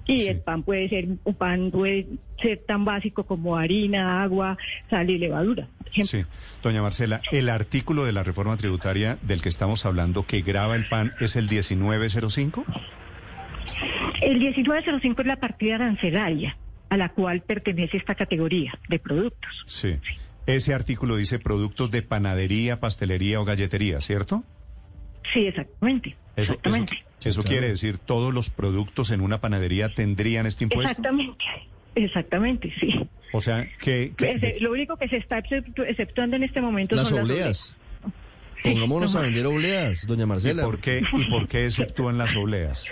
Y 0.08 0.22
Sí. 0.22 0.28
el 0.28 0.40
pan 0.42 0.64
puede 0.64 0.88
ser, 0.90 1.08
un 1.24 1.34
pan 1.36 1.72
puede 1.72 2.08
ser 2.42 2.60
tan 2.68 2.86
básico 2.86 3.26
como 3.26 3.58
harina, 3.58 4.22
agua, 4.24 4.58
sal 4.90 5.10
y 5.10 5.18
levadura. 5.18 5.68
Sí. 6.04 6.24
Doña 6.62 6.82
Marcela, 6.82 7.22
el 7.32 7.50
artículo 7.50 8.04
de 8.06 8.12
la 8.12 8.24
reforma 8.24 8.58
tributaria 8.58 9.18
del 9.22 9.42
que 9.42 9.50
estamos 9.50 9.86
hablando 9.86 10.26
que 10.26 10.42
graba 10.42 10.76
el 10.76 10.88
pan 10.90 11.14
es 11.20 11.36
el 11.36 11.46
1905? 11.46 12.66
El 14.22 14.38
1905 14.40 15.22
es 15.22 15.28
la 15.28 15.36
partida 15.38 15.76
arancelaria 15.76 16.58
a 16.90 16.98
la 16.98 17.10
cual 17.10 17.42
pertenece 17.42 17.98
esta 17.98 18.16
categoría 18.16 18.78
de 18.90 19.00
productos. 19.00 19.64
Sí. 19.66 19.96
Ese 20.46 20.74
artículo 20.74 21.16
dice 21.16 21.40
productos 21.40 21.90
de 21.90 22.04
panadería, 22.04 22.80
pastelería 22.80 23.42
o 23.42 23.46
galletería, 23.46 24.00
¿cierto? 24.02 24.44
Sí, 25.34 25.48
exactamente. 25.48 26.16
Eso, 26.36 26.54
exactamente. 26.54 26.94
eso- 26.94 27.06
eso 27.25 27.44
quiere 27.44 27.67
decir, 27.70 27.98
¿todos 27.98 28.34
los 28.34 28.50
productos 28.50 29.12
en 29.12 29.22
una 29.22 29.39
panadería 29.41 29.94
tendrían 29.94 30.46
este 30.46 30.63
impuesto? 30.65 30.89
Exactamente. 30.89 31.46
Exactamente, 31.96 32.74
sí. 32.79 33.08
O 33.32 33.39
sea, 33.41 33.67
que... 33.79 34.12
que- 34.17 34.32
Ese- 34.32 34.58
Lo 34.60 34.72
único 34.72 34.98
que 34.98 35.08
se 35.08 35.17
está 35.17 35.38
exceptu- 35.39 35.86
exceptuando 35.88 36.36
en 36.36 36.44
este 36.44 36.60
momento 36.62 36.96
Las 36.96 37.08
son 37.10 37.22
obleas. 37.24 37.75
Sí, 38.63 38.72
Pongámonos 38.72 39.13
no 39.13 39.20
a 39.20 39.24
vender 39.24 39.46
obleas, 39.46 40.05
doña 40.08 40.24
¿Y 40.24 40.27
Marcela. 40.27 40.63
por 40.63 40.79
qué, 40.79 41.01
y 41.13 41.25
por 41.29 41.48
qué 41.48 41.65
exceptúan 41.65 42.17
las 42.17 42.36
obleas? 42.36 42.86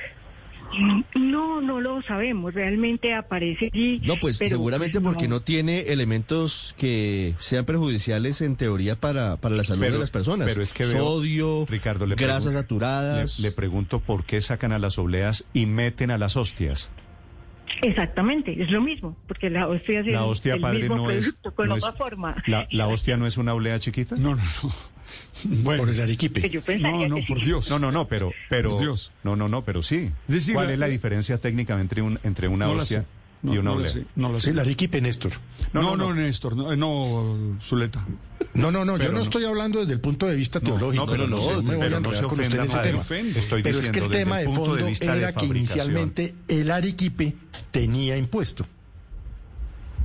No, 1.15 1.61
no 1.61 1.79
lo 1.81 2.01
sabemos. 2.03 2.53
Realmente 2.53 3.13
aparece 3.13 3.69
allí. 3.71 3.99
No, 4.03 4.15
pues 4.19 4.37
pero, 4.39 4.49
seguramente 4.49 4.99
no. 4.99 5.03
porque 5.09 5.27
no 5.27 5.41
tiene 5.41 5.81
elementos 5.93 6.75
que 6.77 7.35
sean 7.39 7.65
perjudiciales 7.65 8.41
en 8.41 8.55
teoría 8.55 8.95
para, 8.95 9.37
para 9.37 9.55
la 9.55 9.63
salud 9.63 9.81
Pero- 9.81 9.93
de 9.93 9.99
las 9.99 10.11
personas. 10.11 10.47
pero 10.47 10.61
es 10.63 10.73
que 10.73 10.83
veo- 10.85 10.91
Sodio, 11.03 11.65
Ricardo, 11.69 12.05
le 12.05 12.15
grasas 12.15 12.43
pregunto- 12.45 12.61
saturadas. 12.61 13.39
Le, 13.39 13.49
le 13.49 13.51
pregunto 13.55 13.99
por 13.99 14.23
qué 14.25 14.41
sacan 14.41 14.71
a 14.71 14.79
las 14.79 14.97
obleas 14.97 15.45
y 15.53 15.65
meten 15.65 16.11
a 16.11 16.17
las 16.17 16.35
hostias. 16.37 16.89
Exactamente, 17.81 18.61
es 18.61 18.71
lo 18.71 18.81
mismo, 18.81 19.17
porque 19.27 19.49
la 19.49 19.67
hostia 19.67 19.99
es 20.01 20.05
La 20.07 20.11
el, 20.19 20.25
hostia, 20.25 20.53
el 20.55 20.61
padre, 20.61 20.79
mismo 20.81 20.95
no 20.97 21.11
es... 21.11 21.19
producto, 21.21 21.55
con 21.55 21.67
no 21.69 21.75
otra 21.75 21.89
es- 21.89 21.95
forma. 21.97 22.43
La, 22.47 22.67
la 22.71 22.87
hostia 22.87 23.17
no 23.17 23.27
es 23.27 23.37
una 23.37 23.53
oblea 23.53 23.79
chiquita? 23.79 24.15
No, 24.15 24.35
no, 24.35 24.41
no. 24.63 24.71
Bueno, 25.43 25.83
Por 25.83 25.89
el 25.93 26.01
arequipe. 26.01 26.49
Yo 26.49 26.61
no, 26.79 27.07
no, 27.07 27.17
sí. 27.17 27.23
por 27.27 27.39
Dios. 27.41 27.69
No, 27.69 27.77
no, 27.77 27.91
no, 27.91 28.07
pero... 28.07 28.31
pero 28.49 28.71
Por 28.71 28.79
Dios. 28.79 29.11
No, 29.23 29.35
no, 29.35 29.47
no, 29.49 29.63
pero 29.63 29.83
sí. 29.83 30.09
Es 30.27 30.33
decir, 30.33 30.55
¿Cuál 30.55 30.67
la- 30.67 30.73
es 30.73 30.79
la 30.79 30.87
diferencia 30.87 31.37
técnica 31.37 31.79
entre, 31.79 32.01
un, 32.01 32.19
entre 32.23 32.47
una 32.47 32.65
no 32.65 32.71
hostia. 32.73 33.05
No, 33.43 33.53
y 33.53 33.57
una 33.57 33.71
no 33.71 33.75
oblea? 33.75 33.91
sé, 33.91 34.05
no 34.15 34.31
la 34.31 34.39
sé. 34.39 34.51
El 34.51 34.59
arequipe, 34.59 35.01
Néstor. 35.01 35.33
No, 35.73 35.81
No, 35.81 35.89
no, 35.91 35.97
no, 35.97 36.09
no. 36.09 36.21
Néstor, 36.21 36.55
no, 36.55 36.71
eh, 36.71 36.77
no, 36.77 37.57
Zuleta. 37.61 38.05
No, 38.53 38.71
no, 38.71 38.85
no, 38.85 38.93
yo 38.93 38.97
Pero 38.99 39.11
no, 39.11 39.17
no. 39.17 39.23
estoy 39.23 39.43
hablando 39.45 39.79
desde 39.81 39.93
el 39.93 39.99
punto 39.99 40.27
de 40.27 40.35
vista 40.35 40.59
teológico. 40.61 41.05
No, 41.05 41.11
pero 41.11 41.27
no, 41.27 41.37
me 41.63 41.75
voy 41.75 41.87
a 41.93 41.99
no 41.99 42.13
se 42.13 42.23
con 42.23 42.39
usted 42.39 42.59
en 42.59 42.65
ese 42.65 42.77
tema. 42.79 43.01
Estoy 43.35 43.61
Pero 43.63 43.79
es 43.79 43.89
que 43.89 43.99
el 43.99 44.09
tema 44.09 44.37
de 44.39 44.45
punto 44.45 44.61
fondo 44.61 44.75
de 44.77 44.83
vista 44.85 45.11
de 45.13 45.19
era 45.19 45.33
que 45.33 45.45
inicialmente 45.45 46.35
el 46.47 46.71
arequipe 46.71 47.35
tenía 47.71 48.15
impuesto. 48.17 48.65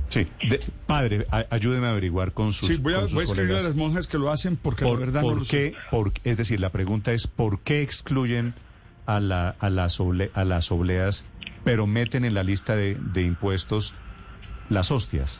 Sí. 0.09 0.27
De- 0.49 0.59
padre, 0.87 1.27
a- 1.31 1.45
ayúdeme 1.51 1.85
a 1.87 1.91
averiguar 1.91 2.33
con 2.33 2.51
sus 2.51 2.67
Sí, 2.67 2.77
voy 2.77 2.95
a, 2.95 3.01
voy 3.05 3.19
a 3.19 3.23
escribirle 3.23 3.59
a 3.59 3.63
las 3.63 3.75
monjas 3.75 4.07
que 4.07 4.17
lo 4.17 4.31
hacen 4.31 4.55
porque 4.57 4.83
por, 4.83 4.95
la 4.99 5.05
verdad 5.05 5.21
no 5.21 5.27
por 5.29 5.37
lo 5.37 5.43
qué, 5.43 5.69
sé. 5.71 5.75
por- 5.91 6.11
es 6.23 6.35
decir, 6.35 6.59
la 6.59 6.71
pregunta 6.71 7.13
es 7.13 7.27
¿por 7.27 7.59
qué 7.59 7.83
excluyen 7.83 8.55
a, 9.05 9.19
la, 9.19 9.49
a, 9.59 9.69
las, 9.69 9.99
oble- 9.99 10.31
a 10.33 10.45
las 10.45 10.71
obleas, 10.71 11.25
pero 11.69 11.85
meten 11.85 12.25
en 12.25 12.33
la 12.33 12.41
lista 12.41 12.75
de, 12.75 12.95
de 12.99 13.21
impuestos 13.21 13.93
las 14.69 14.89
hostias? 14.89 15.39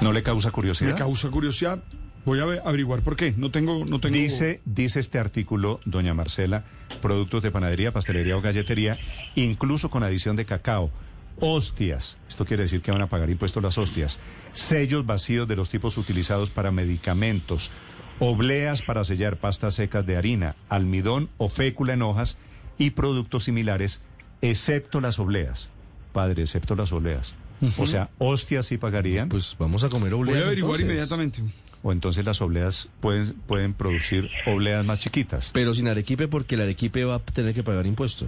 ¿No 0.00 0.12
le 0.12 0.24
causa 0.24 0.50
curiosidad? 0.50 0.90
Me 0.90 0.98
causa 0.98 1.28
curiosidad. 1.28 1.78
Voy 2.24 2.40
a 2.40 2.46
ver- 2.46 2.62
averiguar 2.64 3.00
por 3.02 3.14
qué. 3.14 3.32
No 3.36 3.52
tengo, 3.52 3.84
no 3.84 4.00
tengo. 4.00 4.16
Dice, 4.16 4.60
dice 4.64 4.98
este 4.98 5.20
artículo, 5.20 5.78
doña 5.84 6.14
Marcela, 6.14 6.64
productos 7.00 7.44
de 7.44 7.52
panadería, 7.52 7.92
pastelería 7.92 8.36
o 8.36 8.40
galletería, 8.40 8.98
incluso 9.36 9.88
con 9.88 10.02
adición 10.02 10.34
de 10.34 10.46
cacao. 10.46 10.90
Hostias, 11.38 12.18
esto 12.28 12.44
quiere 12.44 12.64
decir 12.64 12.82
que 12.82 12.90
van 12.90 13.02
a 13.02 13.06
pagar 13.08 13.30
impuestos 13.30 13.62
las 13.62 13.78
hostias. 13.78 14.18
Sellos 14.50 15.06
vacíos 15.06 15.46
de 15.46 15.54
los 15.54 15.68
tipos 15.68 15.96
utilizados 15.96 16.50
para 16.50 16.72
medicamentos. 16.72 17.70
Obleas 18.18 18.82
para 18.82 19.04
sellar 19.04 19.36
pastas 19.36 19.74
secas 19.76 20.04
de 20.06 20.16
harina, 20.16 20.56
almidón 20.68 21.28
o 21.38 21.48
fécula 21.48 21.92
en 21.92 22.02
hojas 22.02 22.36
y 22.78 22.90
productos 22.90 23.44
similares, 23.44 24.02
excepto 24.42 25.00
las 25.00 25.18
obleas. 25.18 25.68
Padre, 26.12 26.42
excepto 26.42 26.74
las 26.76 26.92
obleas. 26.92 27.32
O 27.78 27.86
sea, 27.86 28.10
hostias 28.18 28.66
sí 28.66 28.76
pagarían. 28.76 29.28
Pues 29.28 29.56
vamos 29.58 29.84
a 29.84 29.88
comer 29.88 30.12
obleas. 30.14 30.34
Voy 30.36 30.42
a 30.42 30.46
averiguar 30.46 30.80
entonces. 30.80 30.86
inmediatamente. 30.86 31.42
o 31.82 31.92
entonces 31.92 32.24
las 32.24 32.40
obleas 32.42 32.88
pueden, 33.00 33.32
pueden 33.46 33.72
producir 33.72 34.28
obleas 34.46 34.84
más 34.84 34.98
chiquitas. 35.00 35.50
Pero 35.54 35.74
sin 35.74 35.88
arequipe 35.88 36.28
porque 36.28 36.56
el 36.56 36.62
arequipe 36.62 37.04
va 37.04 37.14
a 37.14 37.18
tener 37.20 37.54
que 37.54 37.62
pagar 37.62 37.86
impuesto. 37.86 38.26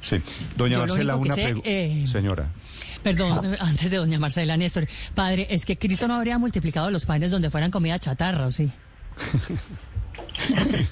Sí. 0.00 0.16
Doña 0.56 0.74
Yo 0.74 0.80
Marcela, 0.80 1.16
una 1.16 1.34
sé, 1.34 1.42
pregunta. 1.44 1.68
eh, 1.68 2.04
Señora. 2.06 2.48
Perdón, 3.02 3.56
antes 3.60 3.90
de 3.90 3.96
doña 3.98 4.18
Marcela 4.18 4.56
Néstor. 4.56 4.86
Padre, 5.14 5.46
es 5.50 5.64
que 5.66 5.76
Cristo 5.78 6.08
no 6.08 6.14
habría 6.14 6.38
multiplicado 6.38 6.90
los 6.90 7.06
panes 7.06 7.30
donde 7.30 7.50
fueran 7.50 7.70
comida 7.70 7.98
chatarra, 7.98 8.46
¿o 8.46 8.50
sí? 8.50 8.70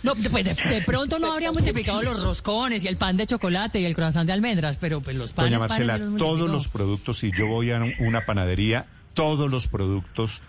No, 0.03 0.15
pues 0.31 0.45
de, 0.45 0.55
de 0.55 0.83
pronto 0.83 1.19
no 1.19 1.33
habría 1.33 1.53
multiplicado 1.53 2.03
los 2.03 2.23
roscones 2.23 2.83
y 2.85 2.89
el 2.89 2.97
pan 2.97 3.17
de 3.17 3.27
chocolate 3.27 3.81
y 3.81 3.85
el 3.85 3.95
croissant 3.95 4.27
de 4.27 4.33
almendras, 4.33 4.77
pero 4.79 5.01
pues 5.01 5.17
los 5.17 5.33
panes... 5.33 5.53
Doña 5.53 5.67
Marcela, 5.69 5.99
los 5.99 6.19
todos 6.19 6.51
los 6.51 6.69
productos, 6.69 7.19
si 7.19 7.31
yo 7.37 7.47
voy 7.47 7.71
a 7.71 7.79
un- 7.79 7.95
una 8.01 8.27
panadería, 8.27 8.87
todos 9.15 9.51
los 9.51 9.67
productos 9.69 10.43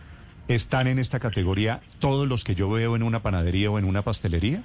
están 0.47 0.87
en 0.87 0.99
esta 0.99 1.19
categoría, 1.19 1.81
todos 1.99 2.27
los 2.27 2.43
que 2.43 2.55
yo 2.55 2.69
veo 2.69 2.95
en 2.95 3.03
una 3.03 3.21
panadería 3.21 3.69
o 3.71 3.79
en 3.79 3.85
una 3.85 4.01
pastelería. 4.03 4.63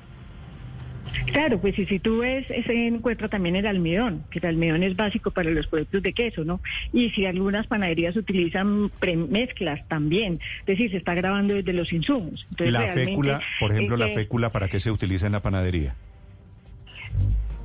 Claro, 1.26 1.60
pues 1.60 1.78
y 1.78 1.86
si 1.86 1.98
tú 1.98 2.18
ves, 2.18 2.46
se 2.48 2.86
encuentra 2.86 3.28
también 3.28 3.56
el 3.56 3.66
almidón, 3.66 4.24
que 4.30 4.38
el 4.40 4.46
almidón 4.46 4.82
es 4.82 4.96
básico 4.96 5.30
para 5.30 5.50
los 5.50 5.66
productos 5.66 6.02
de 6.02 6.12
queso, 6.12 6.44
¿no? 6.44 6.60
Y 6.92 7.10
si 7.10 7.26
algunas 7.26 7.66
panaderías 7.66 8.16
utilizan 8.16 8.90
premezclas 8.98 9.86
también, 9.88 10.34
es 10.34 10.66
decir, 10.66 10.90
se 10.90 10.96
está 10.96 11.14
grabando 11.14 11.54
desde 11.54 11.72
los 11.72 11.92
insumos. 11.92 12.46
Entonces, 12.50 12.72
la 12.72 12.92
fécula, 12.92 13.40
por 13.60 13.72
ejemplo, 13.72 13.96
la 13.96 14.08
que 14.08 14.14
fécula, 14.14 14.50
¿para 14.50 14.68
qué 14.68 14.80
se 14.80 14.90
utiliza 14.90 15.26
en 15.26 15.32
la 15.32 15.40
panadería? 15.42 15.94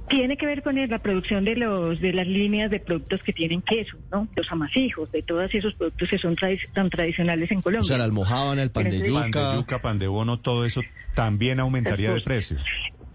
Tiene 0.07 0.37
que 0.37 0.45
ver 0.45 0.61
con 0.61 0.75
la 0.87 0.99
producción 0.99 1.45
de 1.45 1.55
los 1.55 1.99
de 1.99 2.13
las 2.13 2.27
líneas 2.27 2.69
de 2.69 2.79
productos 2.79 3.23
que 3.23 3.33
tienen 3.33 3.63
queso, 3.63 3.97
¿no? 4.11 4.27
Los 4.35 4.51
amasijos, 4.51 5.11
de 5.11 5.23
todos 5.23 5.51
esos 5.53 5.73
productos 5.73 6.07
que 6.09 6.19
son 6.19 6.35
tradi- 6.35 6.59
tan 6.73 6.91
tradicionales 6.91 7.49
en 7.51 7.59
Colombia. 7.61 7.81
O 7.81 7.83
sea, 7.83 7.97
la 7.97 8.03
almojábana, 8.03 8.61
el 8.61 8.69
pan 8.69 8.83
de 8.83 8.97
entonces- 8.97 9.13
Pan 9.13 9.31
de 9.31 9.39
yuca. 9.39 9.55
yuca, 9.55 9.81
pan 9.81 9.97
de 9.97 10.07
bono, 10.07 10.39
todo 10.39 10.63
eso 10.63 10.81
también 11.15 11.59
aumentaría 11.59 12.13
de 12.13 12.21
precio. 12.21 12.57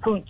Con- 0.01 0.25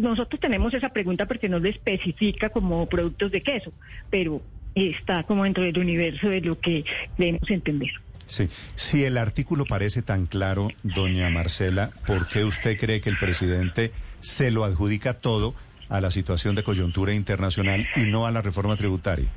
nosotros 0.00 0.40
tenemos 0.40 0.74
esa 0.74 0.90
pregunta 0.90 1.26
porque 1.26 1.48
no 1.48 1.58
lo 1.58 1.68
especifica 1.68 2.50
como 2.50 2.86
productos 2.86 3.30
de 3.32 3.40
queso, 3.40 3.72
pero 4.10 4.42
está 4.74 5.22
como 5.22 5.44
dentro 5.44 5.62
del 5.64 5.78
universo 5.78 6.28
de 6.28 6.40
lo 6.40 6.58
que 6.58 6.84
debemos 7.16 7.48
entender. 7.48 7.90
Sí, 8.26 8.48
si 8.74 9.04
el 9.04 9.18
artículo 9.18 9.66
parece 9.66 10.02
tan 10.02 10.26
claro, 10.26 10.68
doña 10.82 11.28
Marcela, 11.30 11.90
¿por 12.06 12.26
qué 12.28 12.44
usted 12.44 12.78
cree 12.78 13.00
que 13.00 13.10
el 13.10 13.18
presidente 13.18 13.92
se 14.20 14.50
lo 14.50 14.64
adjudica 14.64 15.14
todo 15.14 15.54
a 15.90 16.00
la 16.00 16.10
situación 16.10 16.54
de 16.54 16.62
coyuntura 16.62 17.12
internacional 17.12 17.86
y 17.96 18.00
no 18.00 18.26
a 18.26 18.30
la 18.30 18.40
reforma 18.40 18.76
tributaria? 18.76 19.28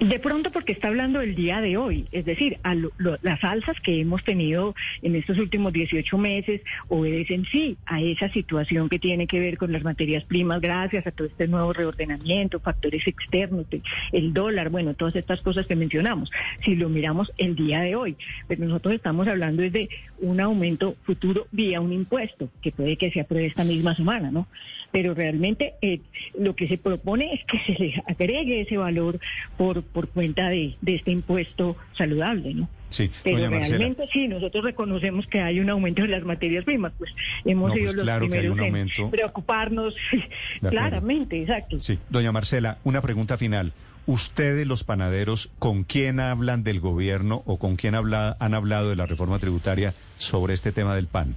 De 0.00 0.18
pronto 0.18 0.50
porque 0.50 0.72
está 0.72 0.88
hablando 0.88 1.20
del 1.20 1.34
día 1.34 1.60
de 1.60 1.76
hoy, 1.76 2.06
es 2.12 2.24
decir, 2.26 2.58
a 2.62 2.74
lo- 2.74 2.92
las 3.22 3.42
alzas 3.44 3.76
que 3.80 4.00
hemos 4.00 4.22
tenido 4.24 4.74
en 5.02 5.14
estos 5.14 5.38
últimos 5.38 5.72
18 5.72 6.18
meses 6.18 6.60
obedecen 6.88 7.44
sí 7.50 7.78
a 7.86 8.00
esa 8.02 8.28
situación 8.30 8.88
que 8.88 8.98
tiene 8.98 9.26
que 9.26 9.38
ver 9.38 9.56
con 9.56 9.72
las 9.72 9.82
materias 9.84 10.24
primas 10.24 10.60
gracias 10.60 11.06
a 11.06 11.10
todo 11.12 11.28
este 11.28 11.46
nuevo 11.48 11.72
reordenamiento, 11.72 12.60
factores 12.60 13.06
externos, 13.06 13.66
el 14.12 14.34
dólar, 14.34 14.68
bueno, 14.68 14.94
todas 14.94 15.16
estas 15.16 15.40
cosas 15.40 15.66
que 15.66 15.76
mencionamos. 15.76 16.30
Si 16.64 16.74
lo 16.74 16.88
miramos 16.88 17.32
el 17.38 17.54
día 17.54 17.80
de 17.80 17.94
hoy, 17.94 18.16
pero 18.48 18.64
nosotros 18.64 18.94
estamos 18.96 19.26
hablando 19.28 19.62
de 19.62 19.88
un 20.18 20.40
aumento 20.40 20.96
futuro 21.04 21.46
vía 21.52 21.80
un 21.80 21.92
impuesto, 21.92 22.50
que 22.62 22.72
puede 22.72 22.96
que 22.96 23.10
se 23.12 23.20
apruebe 23.20 23.46
esta 23.46 23.64
misma 23.64 23.94
semana, 23.94 24.30
¿no? 24.30 24.48
Pero 24.90 25.14
realmente 25.14 25.74
eh, 25.82 26.00
lo 26.38 26.54
que 26.54 26.68
se 26.68 26.78
propone 26.78 27.32
es 27.34 27.44
que 27.46 27.58
se 27.60 27.72
le 27.82 28.02
agregue 28.06 28.60
ese 28.60 28.76
valor 28.76 29.18
por, 29.56 29.82
por 29.92 30.08
cuenta 30.08 30.48
de, 30.48 30.76
de 30.80 30.94
este 30.94 31.10
impuesto 31.10 31.76
saludable, 31.96 32.54
¿no? 32.54 32.68
Sí, 32.90 33.10
Pero 33.24 33.48
realmente 33.50 34.04
sí, 34.12 34.28
nosotros 34.28 34.62
reconocemos 34.64 35.26
que 35.26 35.40
hay 35.40 35.58
un 35.58 35.68
aumento 35.68 36.02
de 36.02 36.08
las 36.08 36.24
materias 36.24 36.64
primas, 36.64 36.92
pues 36.96 37.10
hemos 37.44 37.68
No, 37.70 37.74
sido 37.74 37.86
pues 37.86 37.96
los 37.96 38.04
claro 38.04 38.28
que 38.28 38.34
hay 38.38 38.48
primeros 38.48 38.68
un 38.68 39.04
en 39.04 39.10
preocuparnos, 39.10 39.96
claramente, 40.60 41.40
exacto. 41.40 41.80
Sí, 41.80 41.98
doña 42.08 42.32
Marcela, 42.32 42.78
una 42.84 43.00
pregunta 43.02 43.36
final. 43.38 43.72
¿Ustedes, 44.06 44.66
los 44.66 44.84
panaderos, 44.84 45.50
con 45.58 45.82
quién 45.82 46.20
hablan 46.20 46.62
del 46.62 46.78
gobierno 46.78 47.42
o 47.46 47.58
con 47.58 47.76
quién 47.76 47.94
habla- 47.94 48.36
han 48.38 48.52
hablado 48.54 48.90
de 48.90 48.96
la 48.96 49.06
reforma 49.06 49.38
tributaria 49.38 49.94
sobre 50.18 50.52
este 50.54 50.72
tema 50.72 50.94
del 50.94 51.06
pan? 51.06 51.36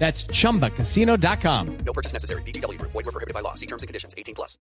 That's 0.00 0.24
chumbacasino.com. 0.24 1.76
No 1.84 1.92
purchase 1.92 2.14
necessary. 2.14 2.42
VGW 2.42 2.78
Group. 2.78 2.92
Void 2.92 3.04
were 3.04 3.12
prohibited 3.12 3.34
by 3.34 3.42
law. 3.42 3.54
See 3.54 3.66
terms 3.66 3.82
and 3.82 3.88
conditions. 3.88 4.14
18 4.16 4.34
plus. 4.34 4.56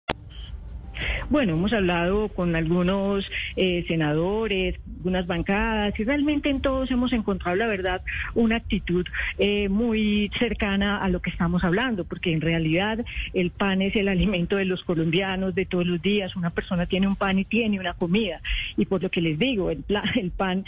Bueno, 1.30 1.54
hemos 1.54 1.73
hablado 1.73 2.28
con 2.28 2.57
algunos 2.57 3.25
eh, 3.57 3.85
senadores, 3.87 4.80
algunas 4.97 5.26
bancadas 5.26 5.99
y 5.99 6.04
realmente 6.04 6.50
en 6.50 6.61
todos 6.61 6.90
hemos 6.90 7.12
encontrado, 7.12 7.57
la 7.57 7.68
verdad, 7.68 8.02
una 8.35 8.57
actitud 8.57 9.07
eh, 9.38 9.68
muy 9.68 10.30
cercana 10.38 10.99
a 10.99 11.09
lo 11.09 11.23
que 11.23 11.30
estamos 11.30 11.62
hablando, 11.64 12.04
porque 12.04 12.33
en 12.33 12.40
realidad 12.40 13.04
el 13.33 13.50
pan 13.50 13.83
es 13.83 13.95
el 13.97 14.09
alimento 14.09 14.57
de 14.57 14.64
los 14.64 14.83
colombianos 14.83 15.54
de 15.54 15.66
todos 15.66 15.87
los 15.87 16.02
días. 16.02 16.35
Una 16.35 16.50
persona 16.50 16.87
tiene 16.87 17.07
un 17.07 17.14
pan 17.14 17.38
y 17.38 17.45
tiene 17.45 17.78
una 17.78 17.95
comida. 17.95 18.40
Y 18.76 18.87
por 18.87 19.02
lo 19.02 19.11
que 19.11 19.21
les 19.21 19.38
digo, 19.38 19.71
el, 19.71 19.85
el 20.16 20.30
pan 20.30 20.64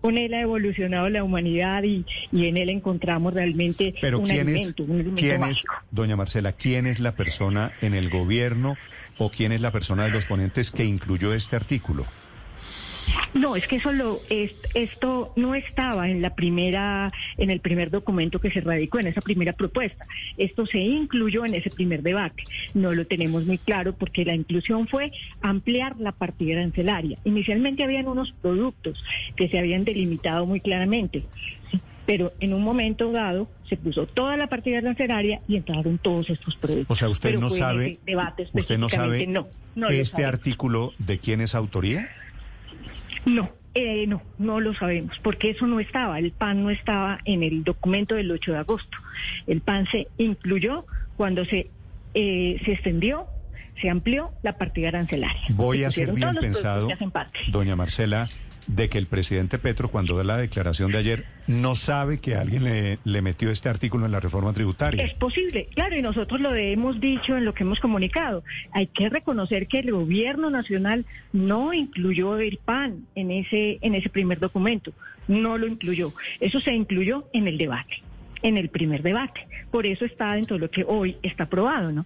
con 0.00 0.18
él 0.18 0.34
ha 0.34 0.40
evolucionado 0.40 1.08
la 1.08 1.24
humanidad 1.24 1.82
y, 1.82 2.04
y 2.32 2.46
en 2.46 2.56
él 2.56 2.68
encontramos 2.68 3.34
realmente 3.34 3.94
Pero 4.00 4.18
un 4.20 4.26
¿quién 4.26 4.48
es, 4.48 4.74
un 4.78 4.90
alimento 4.92 5.20
quién 5.20 5.44
es, 5.44 5.64
doña 5.90 6.16
Marcela, 6.16 6.52
quién 6.52 6.86
es 6.86 7.00
la 7.00 7.12
persona 7.12 7.72
en 7.80 7.94
el 7.94 8.10
gobierno 8.10 8.76
o 9.18 9.30
quién 9.30 9.52
es 9.52 9.60
la 9.60 9.72
persona 9.72 10.04
de 10.04 10.10
los 10.10 10.26
ponentes 10.26 10.70
que 10.70 10.84
incluyó 10.84 11.32
este 11.32 11.56
artículo? 11.56 12.06
No, 13.34 13.56
es 13.56 13.66
que 13.66 13.76
eso 13.76 13.92
lo, 13.92 14.20
es, 14.30 14.52
esto 14.74 15.32
no 15.36 15.54
estaba 15.54 16.08
en 16.08 16.22
la 16.22 16.34
primera, 16.34 17.12
en 17.36 17.50
el 17.50 17.60
primer 17.60 17.90
documento 17.90 18.40
que 18.40 18.50
se 18.50 18.60
radicó, 18.60 18.98
en 18.98 19.08
esa 19.08 19.20
primera 19.20 19.52
propuesta. 19.52 20.06
Esto 20.36 20.66
se 20.66 20.78
incluyó 20.78 21.44
en 21.44 21.54
ese 21.54 21.70
primer 21.70 22.02
debate. 22.02 22.42
No 22.74 22.90
lo 22.90 23.06
tenemos 23.06 23.46
muy 23.46 23.58
claro 23.58 23.94
porque 23.94 24.24
la 24.24 24.34
inclusión 24.34 24.88
fue 24.88 25.12
ampliar 25.40 25.96
la 25.98 26.12
partida 26.12 26.58
arancelaria. 26.58 27.18
Inicialmente 27.24 27.84
habían 27.84 28.08
unos 28.08 28.32
productos 28.42 29.02
que 29.36 29.48
se 29.48 29.58
habían 29.58 29.84
delimitado 29.84 30.46
muy 30.46 30.60
claramente. 30.60 31.24
Pero 32.06 32.32
en 32.40 32.54
un 32.54 32.62
momento 32.62 33.12
dado 33.12 33.50
se 33.68 33.76
puso 33.76 34.06
toda 34.06 34.38
la 34.38 34.46
partida 34.46 34.78
arancelaria 34.78 35.42
y 35.46 35.56
entraron 35.56 35.98
todos 35.98 36.30
estos 36.30 36.56
productos. 36.56 36.86
O 36.88 36.94
sea, 36.94 37.10
usted 37.10 37.30
Pero 37.30 37.40
no 37.40 37.50
sabe, 37.50 37.98
debate 38.06 38.48
usted 38.54 38.78
no 38.78 38.88
sabe 38.88 39.26
no, 39.26 39.46
este 39.90 40.24
artículo 40.24 40.94
de 40.98 41.18
quién 41.18 41.42
es 41.42 41.54
autoría. 41.54 42.08
No, 43.24 43.50
eh, 43.74 44.06
no, 44.06 44.22
no 44.38 44.60
lo 44.60 44.74
sabemos, 44.74 45.18
porque 45.22 45.50
eso 45.50 45.66
no 45.66 45.80
estaba, 45.80 46.18
el 46.18 46.32
PAN 46.32 46.62
no 46.62 46.70
estaba 46.70 47.20
en 47.24 47.42
el 47.42 47.64
documento 47.64 48.14
del 48.14 48.30
8 48.30 48.52
de 48.52 48.58
agosto. 48.58 48.98
El 49.46 49.60
PAN 49.60 49.86
se 49.90 50.08
incluyó 50.18 50.86
cuando 51.16 51.44
se, 51.44 51.70
eh, 52.14 52.60
se 52.64 52.72
extendió, 52.72 53.26
se 53.80 53.90
amplió 53.90 54.32
la 54.42 54.54
partida 54.54 54.88
arancelaria. 54.88 55.42
Voy 55.50 55.84
a 55.84 55.90
ser 55.90 56.12
bien 56.12 56.34
pensado, 56.40 56.88
doña 57.52 57.76
Marcela, 57.76 58.28
de 58.68 58.88
que 58.88 58.98
el 58.98 59.06
presidente 59.06 59.58
Petro, 59.58 59.88
cuando 59.88 60.16
da 60.16 60.24
la 60.24 60.36
declaración 60.36 60.92
de 60.92 60.98
ayer, 60.98 61.24
no 61.46 61.74
sabe 61.74 62.18
que 62.18 62.36
alguien 62.36 62.64
le, 62.64 63.22
metió 63.22 63.50
este 63.50 63.68
artículo 63.68 64.06
en 64.06 64.12
la 64.12 64.20
reforma 64.20 64.52
tributaria. 64.52 65.02
Es 65.02 65.14
posible, 65.14 65.68
claro, 65.74 65.96
y 65.96 66.02
nosotros 66.02 66.40
lo 66.40 66.54
hemos 66.54 67.00
dicho 67.00 67.36
en 67.36 67.44
lo 67.46 67.54
que 67.54 67.64
hemos 67.64 67.80
comunicado. 67.80 68.44
Hay 68.72 68.86
que 68.88 69.08
reconocer 69.08 69.66
que 69.66 69.80
el 69.80 69.90
gobierno 69.90 70.50
nacional 70.50 71.06
no 71.32 71.72
incluyó 71.72 72.38
el 72.38 72.58
PAN 72.58 73.06
en 73.14 73.30
ese, 73.30 73.78
en 73.80 73.94
ese 73.94 74.10
primer 74.10 74.38
documento, 74.38 74.92
no 75.26 75.56
lo 75.56 75.66
incluyó. 75.66 76.12
Eso 76.38 76.60
se 76.60 76.74
incluyó 76.74 77.26
en 77.32 77.48
el 77.48 77.56
debate, 77.56 78.02
en 78.42 78.58
el 78.58 78.68
primer 78.68 79.02
debate. 79.02 79.46
Por 79.70 79.86
eso 79.86 80.04
está 80.04 80.34
dentro 80.34 80.56
de 80.56 80.60
lo 80.60 80.70
que 80.70 80.84
hoy 80.86 81.16
está 81.22 81.44
aprobado, 81.44 81.90
¿no? 81.90 82.04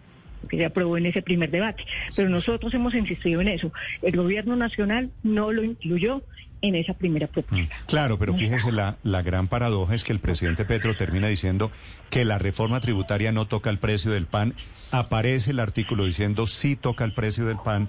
que 0.49 0.59
se 0.59 0.65
aprobó 0.65 0.97
en 0.97 1.07
ese 1.07 1.23
primer 1.23 1.51
debate. 1.51 1.85
Pero 2.17 2.29
nosotros 2.29 2.75
hemos 2.75 2.95
insistido 2.95 3.41
en 3.41 3.49
eso. 3.49 3.73
El 4.03 4.17
gobierno 4.17 4.57
nacional 4.57 5.11
no 5.23 5.53
lo 5.53 5.63
incluyó 5.63 6.23
en 6.63 6.77
esa 6.77 6.95
primera 6.95 7.27
propuesta. 7.27 7.75
Claro, 7.87 8.19
pero 8.19 8.35
fíjese, 8.35 8.73
la, 8.73 8.97
la 9.03 9.23
gran 9.23 9.49
paradoja 9.49 9.95
es 9.95 10.05
que 10.05 10.13
el 10.13 10.21
presidente 10.21 10.65
Petro 10.65 10.97
termina 10.97 11.29
diciendo 11.29 11.71
que 12.09 12.25
la 12.25 12.39
reforma 12.39 12.81
tributaria 12.81 13.33
no 13.33 13.47
toca 13.47 13.69
el 13.69 13.79
precio 13.79 14.13
del 14.13 14.27
pan. 14.27 14.55
Aparece 14.93 15.51
el 15.51 15.61
artículo 15.61 16.05
diciendo 16.05 16.47
sí 16.47 16.77
toca 16.77 17.05
el 17.05 17.13
precio 17.13 17.45
del 17.45 17.59
pan. 17.59 17.89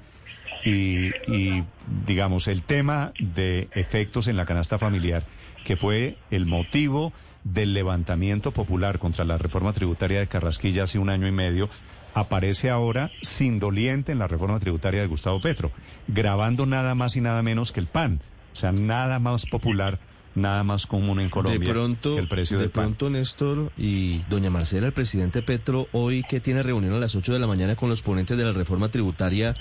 Y, 0.65 1.07
y, 1.27 1.63
digamos, 2.05 2.47
el 2.47 2.63
tema 2.63 3.11
de 3.19 3.67
efectos 3.73 4.27
en 4.27 4.37
la 4.37 4.45
canasta 4.45 4.79
familiar, 4.79 5.25
que 5.65 5.75
fue 5.75 6.17
el 6.31 6.45
motivo 6.45 7.11
del 7.43 7.73
levantamiento 7.73 8.51
popular 8.51 8.97
contra 8.97 9.25
la 9.25 9.37
reforma 9.37 9.73
tributaria 9.73 10.19
de 10.19 10.27
Carrasquilla 10.27 10.83
hace 10.83 10.99
un 10.99 11.09
año 11.09 11.27
y 11.27 11.33
medio, 11.33 11.69
aparece 12.13 12.69
ahora 12.69 13.11
sin 13.21 13.59
doliente 13.59 14.11
en 14.11 14.19
la 14.19 14.27
reforma 14.27 14.59
tributaria 14.59 15.01
de 15.01 15.07
Gustavo 15.07 15.41
Petro, 15.41 15.71
grabando 16.07 16.65
nada 16.65 16.95
más 16.95 17.15
y 17.15 17.21
nada 17.21 17.43
menos 17.43 17.71
que 17.71 17.79
el 17.79 17.87
pan. 17.87 18.21
O 18.53 18.55
sea, 18.55 18.71
nada 18.71 19.19
más 19.19 19.45
popular, 19.45 19.99
nada 20.35 20.63
más 20.63 20.85
común 20.87 21.19
en 21.19 21.29
Colombia 21.29 21.59
de 21.59 21.65
pronto, 21.73 22.15
que 22.15 22.21
el 22.21 22.27
precio 22.27 22.57
de 22.57 22.63
del 22.63 22.71
pan. 22.71 22.83
pronto, 22.85 23.09
Néstor 23.09 23.71
y 23.77 24.19
doña 24.29 24.49
Marcela, 24.49 24.87
el 24.87 24.93
presidente 24.93 25.41
Petro, 25.41 25.87
hoy 25.91 26.23
que 26.23 26.39
tiene 26.39 26.63
reunión 26.63 26.93
a 26.93 26.99
las 26.99 27.15
8 27.15 27.33
de 27.33 27.39
la 27.39 27.47
mañana 27.47 27.75
con 27.75 27.89
los 27.89 28.01
ponentes 28.01 28.37
de 28.37 28.45
la 28.45 28.51
reforma 28.53 28.89
tributaria, 28.89 29.55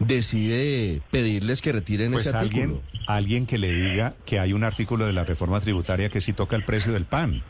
decide 0.00 1.00
pedirles 1.10 1.62
que 1.62 1.72
retiren 1.72 2.12
Pues 2.12 2.26
ese 2.26 2.36
alguien, 2.36 2.70
artículo. 2.74 3.04
alguien 3.06 3.46
que 3.46 3.58
le 3.58 3.72
diga 3.72 4.14
que 4.26 4.40
hay 4.40 4.52
un 4.52 4.64
artículo 4.64 5.06
de 5.06 5.12
la 5.12 5.24
reforma 5.24 5.60
tributaria 5.60 6.08
que 6.08 6.20
sí 6.20 6.32
toca 6.32 6.56
el 6.56 6.64
precio 6.64 6.92
del 6.92 7.04
pan, 7.04 7.42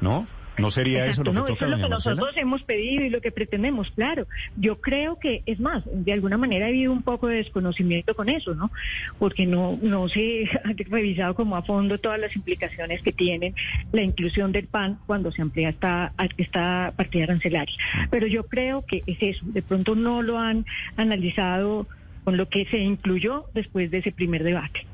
¿no? 0.00 0.26
¿No 0.58 0.70
sería 0.70 1.06
eso 1.06 1.22
Exacto, 1.22 1.32
lo 1.32 1.40
no, 1.40 1.44
que 1.46 1.52
eso 1.52 1.58
toca, 1.58 1.64
es 1.66 1.70
lo 1.70 1.76
que 1.84 1.90
Marcela? 1.90 2.14
nosotros 2.14 2.36
hemos 2.36 2.62
pedido 2.62 3.04
y 3.04 3.10
lo 3.10 3.20
que 3.20 3.30
pretendemos, 3.30 3.90
claro. 3.92 4.26
Yo 4.56 4.80
creo 4.80 5.18
que, 5.18 5.42
es 5.46 5.60
más, 5.60 5.82
de 5.86 6.12
alguna 6.12 6.36
manera 6.36 6.66
ha 6.66 6.68
habido 6.68 6.92
un 6.92 7.02
poco 7.02 7.28
de 7.28 7.36
desconocimiento 7.36 8.14
con 8.14 8.28
eso, 8.28 8.54
¿no? 8.54 8.70
Porque 9.18 9.46
no, 9.46 9.78
no 9.82 10.08
se 10.08 10.44
ha 10.64 10.72
revisado 10.88 11.34
como 11.34 11.56
a 11.56 11.62
fondo 11.62 11.98
todas 11.98 12.18
las 12.20 12.34
implicaciones 12.34 13.02
que 13.02 13.12
tienen 13.12 13.54
la 13.92 14.02
inclusión 14.02 14.52
del 14.52 14.66
PAN 14.66 14.98
cuando 15.06 15.32
se 15.32 15.42
amplía 15.42 15.70
esta, 15.70 16.12
esta 16.36 16.92
partida 16.96 17.24
arancelaria. 17.24 17.76
Pero 18.10 18.26
yo 18.26 18.44
creo 18.44 18.84
que 18.86 19.02
es 19.06 19.18
eso, 19.20 19.44
de 19.46 19.62
pronto 19.62 19.94
no 19.94 20.22
lo 20.22 20.38
han 20.38 20.66
analizado 20.96 21.86
con 22.24 22.36
lo 22.36 22.48
que 22.48 22.66
se 22.66 22.78
incluyó 22.78 23.46
después 23.54 23.90
de 23.90 23.98
ese 23.98 24.12
primer 24.12 24.42
debate. 24.44 24.86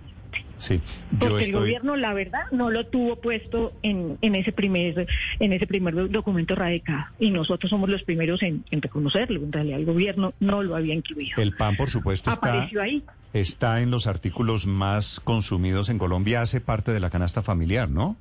Sí, 0.56 0.80
yo 1.20 1.28
Porque 1.30 1.44
el 1.46 1.52
gobierno, 1.52 1.96
la 1.96 2.14
verdad, 2.14 2.42
no 2.52 2.70
lo 2.70 2.86
tuvo 2.86 3.16
puesto 3.16 3.72
en, 3.82 4.18
en 4.22 4.34
ese 4.36 4.52
primer 4.52 5.06
en 5.40 5.52
ese 5.52 5.66
primer 5.66 5.94
do- 5.94 6.08
documento 6.08 6.54
radicado. 6.54 7.06
Y 7.18 7.30
nosotros 7.30 7.68
somos 7.70 7.90
los 7.90 8.02
primeros 8.04 8.42
en, 8.42 8.64
en 8.70 8.80
reconocerlo. 8.80 9.40
En 9.42 9.52
realidad, 9.52 9.78
el 9.80 9.84
gobierno 9.86 10.32
no 10.40 10.62
lo 10.62 10.76
había 10.76 10.94
incluido. 10.94 11.36
El 11.42 11.54
pan, 11.56 11.76
por 11.76 11.90
supuesto, 11.90 12.30
está, 12.30 12.68
ahí. 12.80 13.02
está 13.32 13.80
en 13.80 13.90
los 13.90 14.06
artículos 14.06 14.66
más 14.66 15.20
consumidos 15.20 15.88
en 15.88 15.98
Colombia, 15.98 16.40
hace 16.42 16.60
parte 16.60 16.92
de 16.92 17.00
la 17.00 17.10
canasta 17.10 17.42
familiar, 17.42 17.90
¿no? 17.90 18.16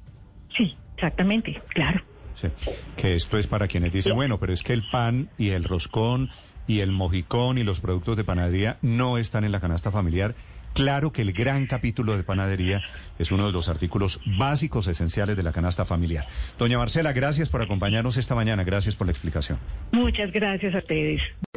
Sí, 0.58 0.76
exactamente, 0.96 1.62
claro. 1.70 2.02
Sí. 2.36 2.48
Que 2.98 3.16
esto 3.16 3.38
es 3.38 3.46
para 3.48 3.68
quienes 3.68 3.94
dicen, 3.94 4.16
bueno, 4.16 4.40
pero 4.40 4.54
es 4.54 4.64
que 4.64 4.74
el 4.74 4.84
pan 4.92 5.30
y 5.38 5.50
el 5.50 5.64
roscón 5.64 6.30
y 6.66 6.80
el 6.80 6.92
mojicón 6.92 7.58
y 7.60 7.64
los 7.64 7.80
productos 7.80 8.18
de 8.18 8.24
panadería 8.24 8.78
no 8.82 9.18
están 9.20 9.44
en 9.44 9.52
la 9.52 9.60
canasta 9.60 9.92
familiar. 9.92 10.34
Claro 10.74 11.12
que 11.12 11.22
el 11.22 11.34
gran 11.34 11.68
capítulo 11.68 12.18
de 12.18 12.24
panadería 12.24 12.82
es 13.20 13.32
uno 13.32 13.46
de 13.46 13.54
los 13.54 13.70
artículos 13.70 14.20
básicos 14.26 14.88
esenciales 14.88 15.38
de 15.38 15.44
la 15.44 15.52
canasta 15.52 15.86
familiar. 15.86 16.28
Doña 16.58 16.78
Marcela, 16.78 17.14
gracias 17.14 17.50
por 17.50 17.62
acompañarnos 17.62 18.18
esta 18.18 18.36
mañana. 18.36 18.64
Gracias 18.64 18.96
por 18.96 19.08
la 19.08 19.12
explicación. 19.12 19.60
Muchas 19.92 20.32
gracias 20.32 20.74
a 20.74 20.80
ustedes. 20.80 21.22